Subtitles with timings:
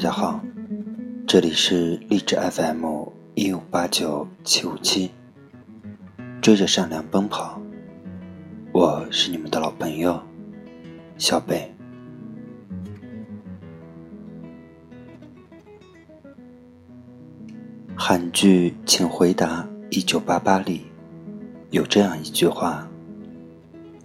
[0.00, 0.40] 大家好，
[1.26, 3.04] 这里是励志 FM
[3.34, 5.10] 一五八九七五七，
[6.40, 7.60] 追着善良奔跑，
[8.72, 10.18] 我是你们的老朋友
[11.18, 11.70] 小北。
[17.94, 20.86] 韩剧《请回答一九八八》里
[21.68, 22.88] 有这样一句话：“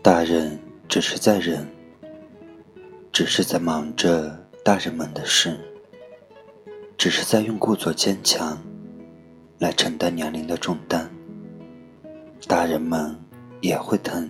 [0.04, 1.66] 大人只是在忍，
[3.14, 5.56] 只是在忙着。”大人们的事，
[6.98, 8.58] 只是在用故作坚强
[9.60, 11.10] 来承担年龄的重担。
[12.48, 13.16] 大人们
[13.62, 14.30] 也会疼。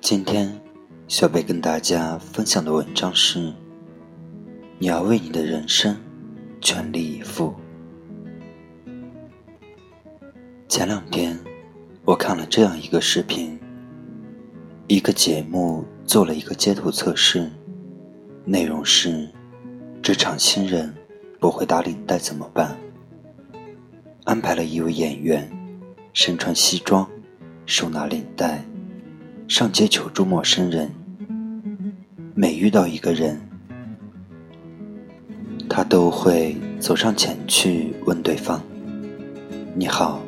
[0.00, 0.60] 今天，
[1.08, 3.52] 小贝跟大家分享的文章是：
[4.78, 5.96] 你要为你的人生
[6.60, 7.54] 全力以赴。
[10.68, 11.38] 前两天，
[12.04, 13.58] 我看了这样一个视频，
[14.88, 15.84] 一个节目。
[16.06, 17.48] 做了一个街头测试，
[18.44, 19.30] 内容是：
[20.02, 20.92] 职场新人
[21.38, 22.74] 不会打领带怎么办？
[24.24, 25.48] 安排了一位演员，
[26.14, 27.06] 身穿西装，
[27.66, 28.64] 手拿领带，
[29.46, 30.90] 上街求助陌生人。
[32.34, 33.38] 每遇到一个人，
[35.68, 38.62] 他都会走上前去问对方
[39.76, 40.22] ：“你好，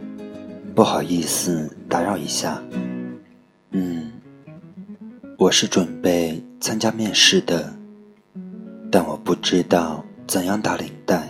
[0.75, 2.63] 不好意思打扰一下。”
[3.73, 4.13] 嗯
[5.39, 7.75] 我是准备参加面试的，
[8.93, 11.27] 但我不知道怎样打领带。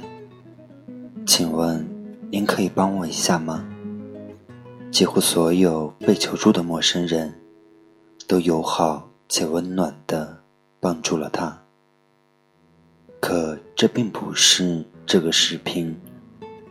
[1.24, 1.88] 请问
[2.28, 3.64] 您可以帮我一下吗？
[4.90, 7.32] 几乎所有被求助的陌生人
[8.26, 10.42] 都友好且温暖的
[10.80, 11.56] 帮助了他。
[13.20, 15.96] 可这并不是这个视频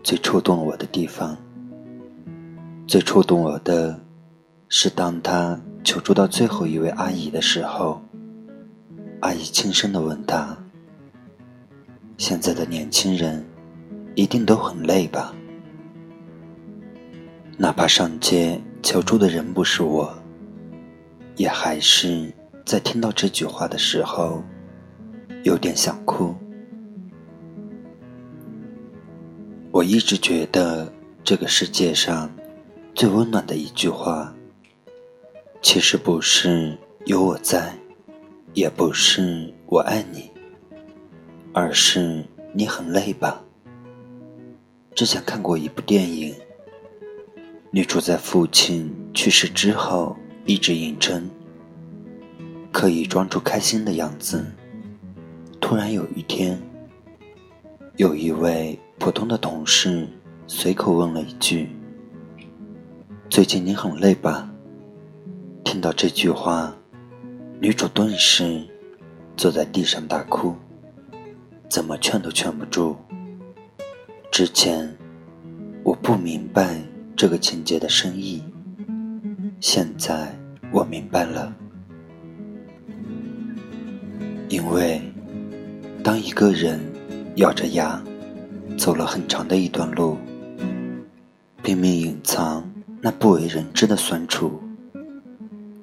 [0.03, 1.37] 最触动我的地方。
[2.85, 3.97] 最触动我的
[4.67, 5.57] 是当他。
[5.83, 8.01] 求助到最后一位阿姨的时候，
[9.21, 10.55] 阿姨轻声的问他
[12.21, 13.43] ：“现在的年轻人
[14.13, 15.33] 一定都很累吧？
[17.57, 20.15] 哪怕上街求助的人不是我，
[21.35, 22.31] 也还是
[22.63, 24.43] 在听到这句话的时候，
[25.41, 26.35] 有点想哭。
[29.71, 30.93] 我一直觉得
[31.23, 32.29] 这个世界上
[32.93, 34.31] 最温暖的一句话。”
[35.59, 37.75] 其实不是有我在，
[38.53, 40.30] 也不是我爱你，
[41.53, 42.23] 而是
[42.53, 43.43] 你很累吧？
[44.95, 46.33] 之前看过一部电影，
[47.71, 51.29] 女主在父亲去世之后，一直隐身，
[52.71, 54.45] 刻意装出开心的样子。
[55.59, 56.61] 突然有一天，
[57.97, 60.07] 有一位普通的同事
[60.47, 61.69] 随口问了一句
[63.29, 64.49] ：“最近你很累吧？”
[65.65, 66.73] 听到这句话，
[67.59, 68.65] 女主顿时
[69.35, 70.55] 坐在地上大哭，
[71.71, 72.97] 怎么劝都劝不住。
[74.29, 74.93] 之前
[75.85, 76.75] 我不明白
[77.15, 78.43] 这个情节的深意，
[79.61, 80.37] 现在
[80.73, 81.55] 我明白了。
[84.49, 85.01] 因为
[86.03, 86.77] 当一个人
[87.37, 88.03] 咬着牙
[88.77, 90.17] 走了很长的一段路，
[91.63, 94.61] 拼命隐藏那不为人知的酸楚。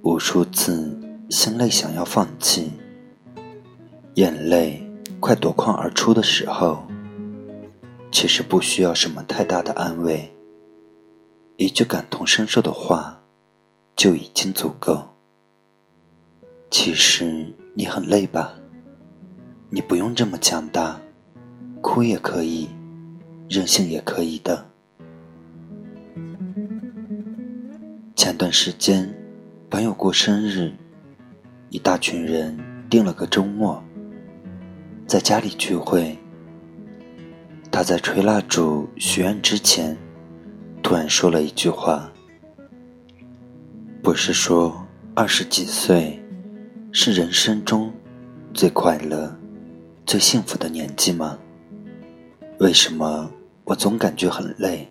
[0.03, 1.00] 无数次
[1.31, 2.71] 心累，想要放弃，
[4.16, 4.87] 眼泪
[5.20, 6.86] 快夺眶而出的时候，
[8.10, 10.32] 其实不需要什么太大的安慰，
[11.56, 13.20] 一句感同身受的话
[13.97, 15.08] 就已经足够。
[16.70, 18.54] 其实你很累吧？
[19.70, 21.00] 你不用这么强大，
[21.80, 22.68] 哭也可以，
[23.48, 24.66] 任性也可以的。
[28.14, 29.14] 前段时间。
[29.70, 30.72] 朋友过生日，
[31.68, 32.58] 一大群人
[32.88, 33.84] 定了个周末，
[35.08, 36.14] 在家里聚会。
[37.72, 39.96] 他在吹蜡烛许愿之前，
[40.83, 42.12] 突然说了一句话
[44.04, 46.22] ：“不是说二十几岁
[46.92, 47.91] 是人生中
[48.53, 49.34] 最快乐、
[50.04, 51.38] 最幸福的年纪吗？
[52.59, 53.30] 为什么
[53.65, 54.86] 我总感觉很累？”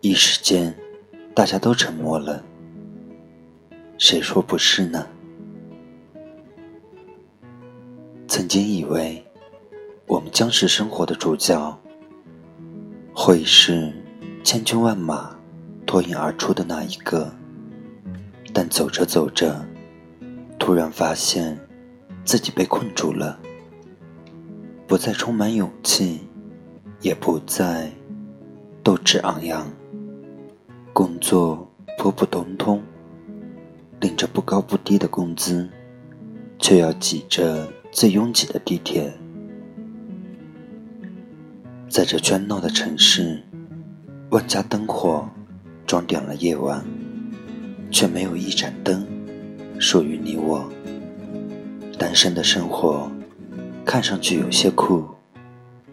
[0.00, 0.74] 一时间，
[1.34, 2.42] 大家都沉默了。
[3.98, 5.06] 谁说不是呢？
[8.30, 9.20] 曾经以为，
[10.06, 11.76] 我们将是生活的主角，
[13.12, 13.92] 会是
[14.44, 15.36] 千军万马
[15.84, 17.28] 脱颖而出的那一个。
[18.52, 19.66] 但走着走着，
[20.60, 21.58] 突然发现
[22.24, 23.36] 自己被困住了，
[24.86, 26.20] 不再充满勇气，
[27.00, 27.90] 也不再
[28.84, 29.68] 斗志昂扬，
[30.92, 31.68] 工作
[31.98, 32.80] 普普通通。
[34.00, 35.68] 领着不高不低的工资，
[36.60, 39.12] 却要挤着最拥挤的地铁，
[41.88, 43.42] 在这喧闹的城市，
[44.30, 45.28] 万家灯火
[45.86, 46.84] 装点了夜晚，
[47.90, 49.04] 却没有一盏灯
[49.80, 50.70] 属于你我。
[51.98, 53.10] 单身的生活
[53.84, 55.04] 看上去有些苦，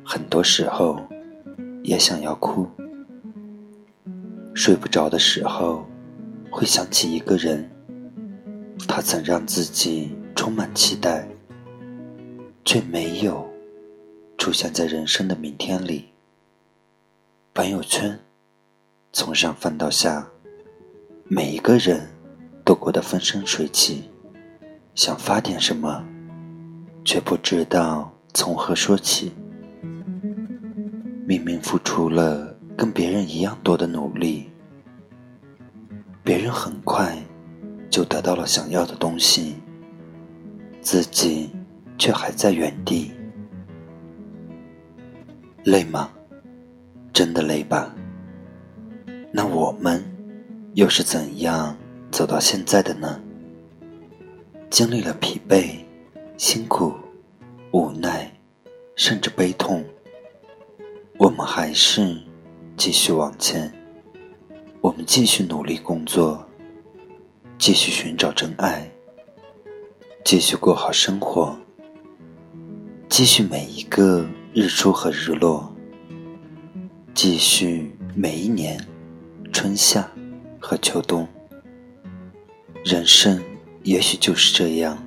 [0.03, 1.01] 很多时候
[1.83, 2.67] 也想要哭。
[4.53, 5.83] 睡不着的时候，
[6.51, 7.67] 会想起一个人，
[8.87, 11.27] 他曾让自己充满期待，
[12.67, 13.49] 却没有
[14.37, 16.09] 出现在人生的明天里。
[17.53, 18.19] 朋友圈
[19.13, 20.27] 从上翻到下，
[21.29, 22.05] 每一个人
[22.65, 24.03] 都过得风生水起，
[24.95, 26.03] 想发点什么，
[27.05, 29.31] 却不知道从何说起。
[31.25, 32.53] 明明付出了。
[32.75, 34.51] 跟别人一样多的努力，
[36.21, 37.17] 别人很快
[37.89, 39.55] 就得到了想要的东西，
[40.79, 41.49] 自己
[41.97, 43.11] 却还在原地，
[45.63, 46.09] 累吗？
[47.11, 47.93] 真的累吧？
[49.31, 50.03] 那我们
[50.75, 51.75] 又是怎样
[52.11, 53.19] 走到现在的呢？
[54.69, 55.71] 经历了疲惫、
[56.37, 56.93] 辛苦、
[57.71, 58.31] 无奈，
[58.95, 59.83] 甚至悲痛，
[61.17, 62.17] 我们还是。
[62.77, 63.73] 继续往前，
[64.81, 66.47] 我们继续努力工作，
[67.57, 68.87] 继续寻找真爱，
[70.23, 71.57] 继续过好生活，
[73.09, 75.73] 继续每一个日出和日落，
[77.13, 78.85] 继续每一年
[79.51, 80.07] 春夏
[80.59, 81.27] 和秋冬。
[82.83, 83.41] 人生
[83.83, 84.97] 也许就是这样，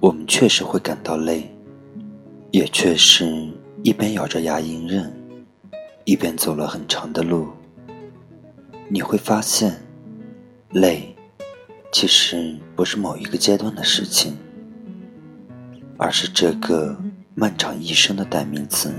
[0.00, 1.48] 我们确实会感到累，
[2.50, 3.48] 也确实
[3.84, 5.14] 一边咬着牙隐忍。
[6.04, 7.48] 一边走了很长的路，
[8.88, 9.78] 你会发现，
[10.70, 11.14] 累
[11.92, 14.36] 其实不是某一个阶段的事情，
[15.98, 16.96] 而是这个
[17.34, 18.90] 漫长一生的代名词。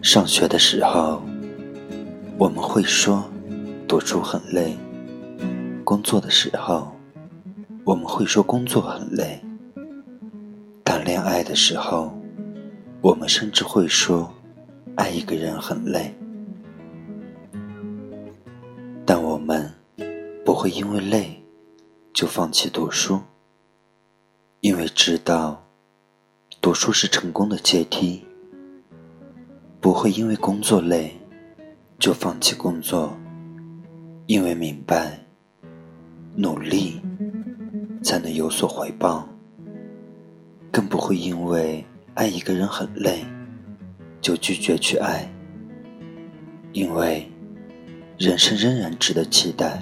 [0.00, 1.20] 上学的时候，
[2.38, 3.28] 我们会说
[3.88, 4.76] 读书很累；
[5.84, 6.96] 工作的时候，
[7.84, 9.40] 我们会说工作很累；
[10.84, 12.14] 谈恋爱的时候。
[13.00, 14.28] 我们甚至会说，
[14.96, 16.12] 爱一个人很累，
[19.06, 19.72] 但我们
[20.44, 21.40] 不会因为累
[22.18, 23.20] 就放弃读书，
[24.58, 25.64] 因为知道
[26.60, 28.24] 读书是成功的阶梯；
[29.80, 31.16] 不会因为工作累
[31.96, 33.16] 就放弃工作，
[34.26, 35.24] 因为明白
[36.34, 37.00] 努力
[38.02, 39.24] 才能有所回报；
[40.72, 41.86] 更不会因为。
[42.14, 43.24] 爱一个人很累，
[44.20, 45.32] 就拒绝去爱，
[46.72, 47.30] 因为
[48.18, 49.80] 人生仍然值得期待。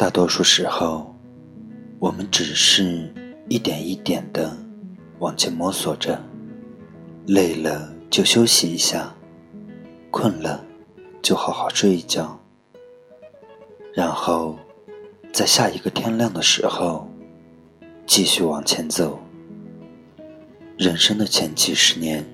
[0.00, 1.14] 大多数时候，
[1.98, 3.12] 我们只是
[3.50, 4.56] 一点一点的
[5.18, 6.18] 往前摸索着，
[7.26, 9.14] 累了就休息一下，
[10.10, 10.64] 困了
[11.20, 12.40] 就好好睡一觉，
[13.92, 14.58] 然后
[15.34, 17.06] 在下一个天亮的时候。
[18.06, 19.20] 继续往前走，
[20.78, 22.24] 人生的前几十年，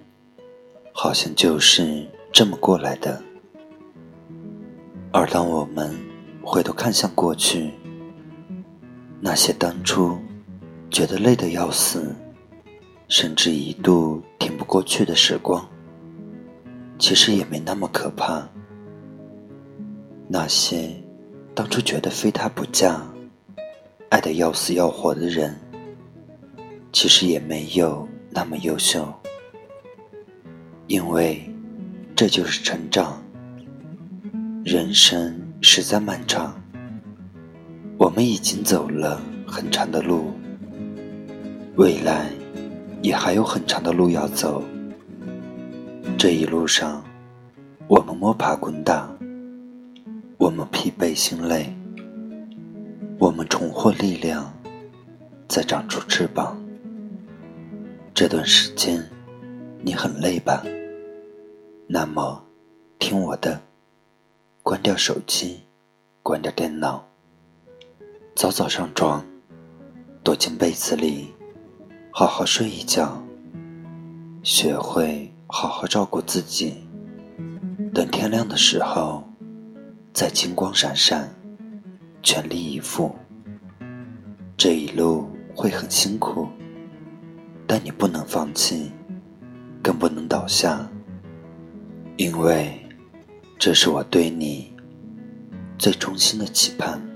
[0.92, 3.20] 好像就是这么过来的。
[5.12, 5.94] 而当我们
[6.48, 7.72] 回头看向过去，
[9.20, 10.16] 那些当初
[10.92, 12.14] 觉得累得要死，
[13.08, 15.68] 甚至一度挺不过去的时光，
[17.00, 18.48] 其实也没那么可怕。
[20.28, 20.94] 那些
[21.52, 23.04] 当初觉得非他不嫁，
[24.08, 25.58] 爱得要死要活的人。
[26.92, 29.12] 其实也没有那么优秀，
[30.86, 31.42] 因为
[32.14, 33.20] 这就是成长。
[34.64, 36.54] 人生实在漫长，
[37.98, 40.32] 我们已经走了很长的路，
[41.76, 42.30] 未来
[43.02, 44.62] 也还有很长的路要走。
[46.18, 47.02] 这一路上，
[47.88, 49.08] 我们摸爬滚打，
[50.38, 51.74] 我们疲惫心累，
[53.18, 54.52] 我们重获力量，
[55.48, 56.56] 再长出翅膀。
[58.14, 59.02] 这段时间，
[59.82, 60.62] 你很累吧？
[61.86, 62.42] 那么，
[62.98, 63.60] 听我的，
[64.66, 65.60] 关掉手机，
[66.24, 67.06] 关掉电脑，
[68.34, 69.24] 早早上床，
[70.24, 71.32] 躲进被子里，
[72.10, 73.22] 好好睡一觉，
[74.42, 76.84] 学会好好照顾自己。
[77.94, 79.22] 等天亮的时候，
[80.12, 81.32] 再金光闪闪，
[82.20, 83.14] 全力以赴。
[84.56, 86.48] 这一路会很辛苦。
[87.68, 88.90] 但你不能放弃，
[89.80, 90.90] 更不能倒下，
[92.16, 92.84] 因为
[93.58, 94.70] 这是我对你
[95.78, 97.15] 最衷心的期盼。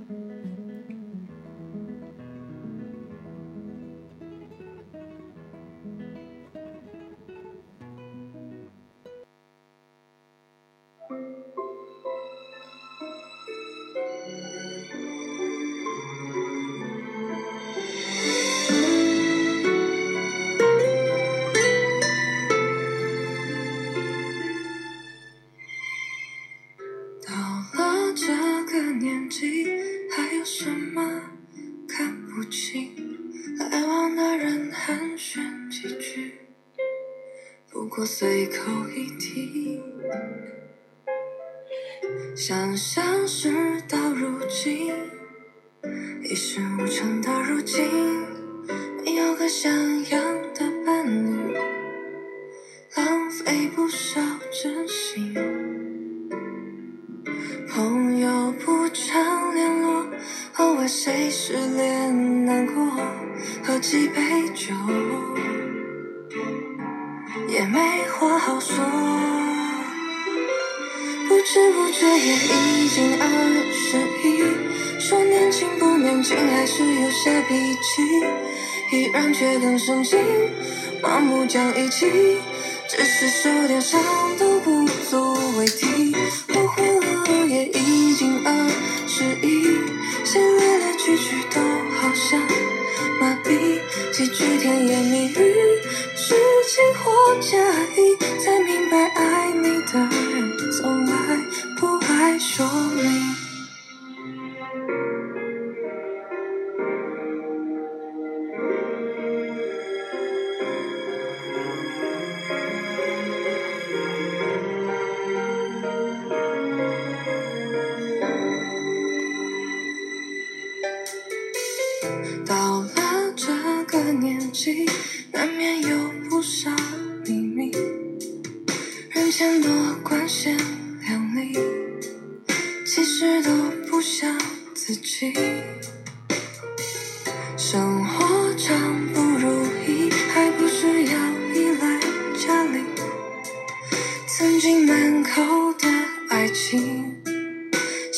[34.17, 36.35] 那人寒暄几句，
[37.71, 39.81] 不过随口一提。
[42.35, 43.51] 想相识
[43.89, 44.93] 到如今，
[46.23, 47.85] 一事无成到如今，
[49.05, 49.73] 有个像
[50.11, 51.55] 样的伴侣，
[52.97, 55.35] 浪费不少真心。
[57.69, 59.50] 朋友不常。
[60.61, 62.75] 偶尔谁失恋难过，
[63.65, 64.21] 喝几杯
[64.55, 64.75] 酒，
[67.49, 67.81] 也没
[68.13, 68.77] 话好说。
[71.27, 73.25] 不知不觉也已经二
[73.73, 78.03] 十一，说年轻不年轻还是有些脾气，
[78.93, 80.19] 依然却更生气，
[81.03, 82.07] 盲目讲义气，
[82.87, 83.99] 只是受点伤
[84.39, 85.90] 都不足为提。
[94.21, 95.81] 几句甜言蜜语
[96.15, 96.35] 虚
[96.69, 97.57] 情或假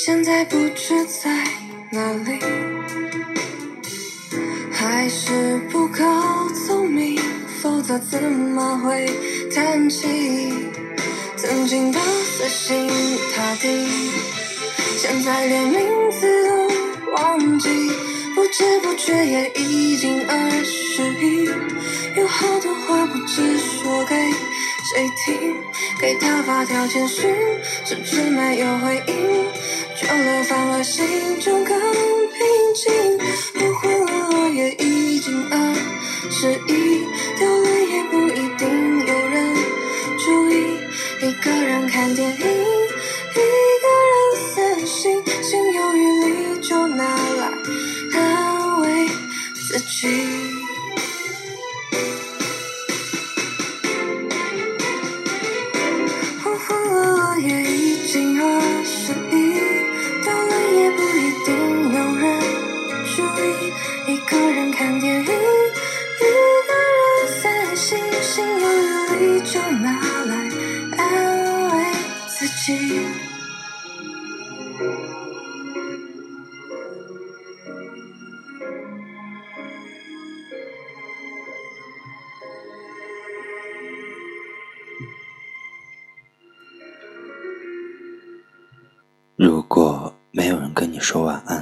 [0.04, 1.30] 现在不知在
[1.92, 2.40] 哪里。
[4.72, 6.02] 还是不够
[6.66, 7.20] 聪明，
[7.60, 9.08] 否则怎么会
[9.54, 10.52] 谈起
[11.36, 12.88] 曾经的死心
[13.32, 13.86] 塌地？
[14.98, 17.68] 现在连名字都忘记，
[18.34, 21.44] 不知不觉也已经二十一，
[22.16, 24.16] 有好多话不知说给
[24.92, 25.56] 谁听？
[25.98, 27.34] 给他发条简讯，
[27.82, 29.14] 迟迟没有回应，
[29.96, 32.38] 久了反而心中更平
[32.74, 33.18] 静。
[33.54, 35.74] 不昏了我也已经二
[36.30, 37.06] 十一，
[37.38, 39.54] 流泪也不一定有人
[40.18, 40.76] 注意。
[41.22, 43.34] 一个人看电影，一
[43.80, 44.14] 个人
[44.54, 47.50] 散心，心有余力就拿来
[48.12, 49.08] 安慰
[49.54, 50.51] 自己。
[91.12, 91.61] 说晚安，